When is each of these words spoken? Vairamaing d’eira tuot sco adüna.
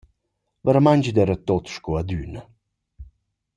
Vairamaing 0.65 1.05
d’eira 1.15 1.35
tuot 1.47 1.65
sco 1.73 1.91
adüna. 2.01 2.41